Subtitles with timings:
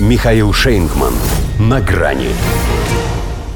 [0.00, 1.14] Михаил Шейнгман.
[1.60, 2.30] На грани.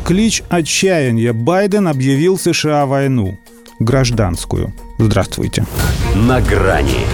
[0.04, 1.32] Клич отчаяния.
[1.32, 3.36] Байден объявил США войну.
[3.80, 4.72] Гражданскую.
[4.98, 5.66] Здравствуйте.
[6.14, 7.06] На грани.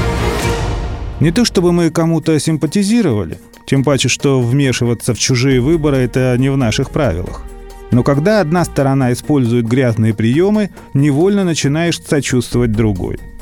[1.21, 6.51] Не то чтобы мы кому-то симпатизировали, тем паче, что вмешиваться в чужие выборы– это не
[6.51, 7.45] в наших правилах.
[7.93, 13.19] Но когда одна сторона использует грязные приемы, невольно начинаешь сочувствовать другой–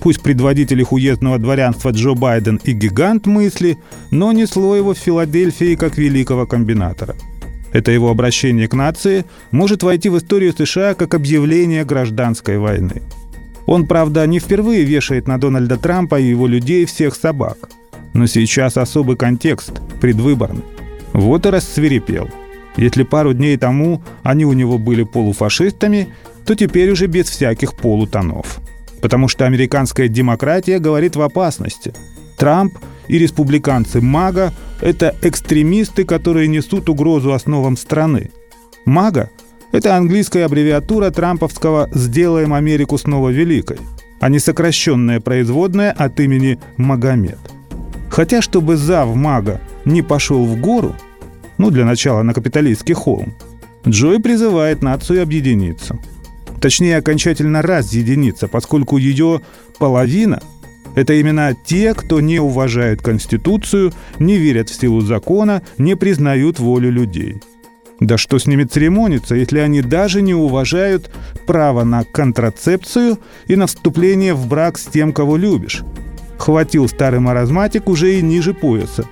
[0.00, 3.78] Пусть предводитель их уездного дворянства Джо Байден и гигант мысли,
[4.10, 7.16] но несло его в Филадельфии как великого комбинатора.
[7.72, 13.02] Это его обращение к нации может войти в историю США как объявление гражданской войны.
[13.66, 17.68] Он, правда, не впервые вешает на Дональда Трампа и его людей всех собак.
[18.14, 20.64] Но сейчас особый контекст, предвыборный.
[21.12, 22.30] Вот и рассверепел.
[22.78, 26.08] Если пару дней тому они у него были полуфашистами,
[26.46, 28.60] то теперь уже без всяких полутонов
[29.00, 31.94] потому что американская демократия говорит в опасности.
[32.36, 38.30] Трамп и республиканцы МАГА– это экстремисты, которые несут угрозу основам страны.
[38.84, 39.30] МАГА–
[39.72, 43.78] это английская аббревиатура трамповского «Сделаем Америку снова великой»,
[44.20, 47.38] а не сокращенная производная от имени Магомед.
[48.10, 50.94] Хотя, чтобы зав МАГА не пошел в гору,
[51.58, 53.34] ну, для начала на капиталистский холм,
[53.86, 55.98] Джой призывает нацию объединиться–
[56.60, 59.40] Точнее, окончательно разъединиться, поскольку ее
[59.78, 60.40] половина–
[60.98, 66.90] это именно те, кто не уважает Конституцию, не верят в силу закона, не признают волю
[66.90, 67.36] людей.
[68.00, 71.10] Да что с ними церемониться, если они даже не уважают
[71.46, 75.82] право на контрацепцию и на вступление в брак с тем, кого любишь.
[76.36, 79.04] Хватил старый маразматик уже и ниже пояса.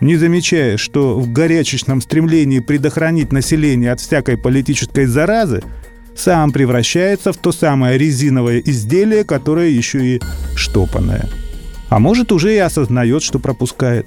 [0.00, 5.62] Не замечая, что в горячечном стремлении предохранить население от всякой политической заразы–
[6.16, 10.20] сам превращается в то самое резиновое изделие, которое еще и
[10.54, 11.28] штопанное.
[11.88, 14.06] А может, уже и осознает, что пропускает.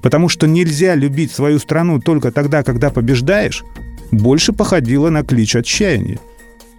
[0.00, 3.64] Потому что нельзя любить свою страну только тогда, когда побеждаешь,
[4.10, 6.18] больше походило на клич отчаяния.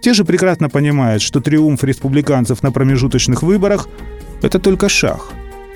[0.00, 3.88] Те же прекрасно понимают, что триумф республиканцев на промежуточных выборах–
[4.42, 5.20] это только шаг.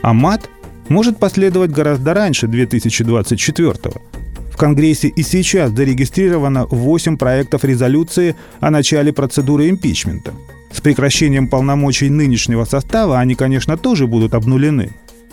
[0.03, 0.49] А мат
[0.89, 4.14] может последовать гораздо раньше 2024 года.
[4.55, 10.33] В Конгрессе и сейчас зарегистрировано 8 проектов резолюции о начале процедуры импичмента.
[10.71, 14.93] С прекращением полномочий нынешнего состава они, конечно, тоже будут обнулены.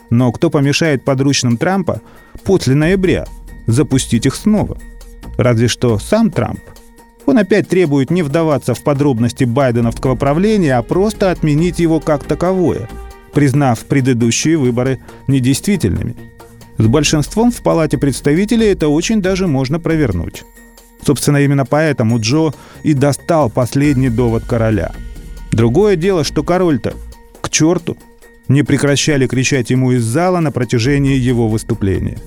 [0.10, 2.02] Но кто помешает подручным Трампа
[2.44, 3.28] после ноября
[3.68, 4.80] запустить их снова?
[5.38, 6.62] Разве что сам Трамп.
[7.28, 12.90] Он опять требует не вдаваться в подробности байденовского правления, а просто отменить его как таковое,
[13.36, 16.16] признав предыдущие выборы недействительными–
[16.82, 20.44] с большинством в Палате представителей это очень даже можно провернуть.
[21.06, 22.54] Собственно, именно поэтому Джо
[22.84, 24.92] и достал последний довод короля.
[25.52, 26.96] Другое дело, что король-то
[27.42, 27.98] к черту
[28.48, 32.18] не прекращали кричать ему из зала на протяжении его выступления.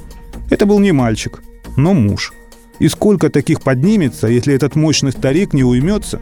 [0.51, 1.43] Это был не мальчик,
[1.77, 2.33] но муж.
[2.79, 6.21] И сколько таких поднимется, если этот мощный старик не уймется,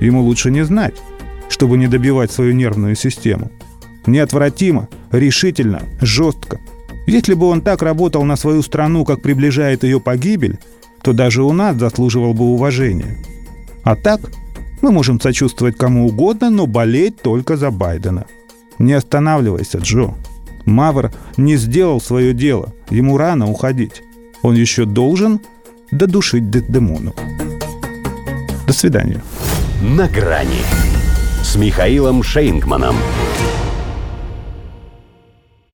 [0.00, 0.94] ему лучше не знать,
[1.48, 3.50] чтобы не добивать свою нервную систему.
[4.06, 6.60] Неотвратимо, решительно, жестко–
[7.06, 10.58] если бы он так работал на свою страну, как приближает ее погибель,
[11.02, 13.18] то даже у нас заслуживал бы уважения.
[13.82, 14.20] А так
[14.80, 18.24] мы можем сочувствовать кому угодно, но болеть только за Байдена.
[18.78, 20.14] Не останавливайся, Джо.
[20.64, 22.72] Мавр не сделал свое дело.
[22.90, 24.02] Ему рано уходить.
[24.42, 25.40] Он еще должен
[25.90, 27.14] додушить Дедемону.
[28.66, 29.22] До свидания.
[29.82, 30.62] На грани
[31.42, 32.96] с Михаилом Шейнгманом.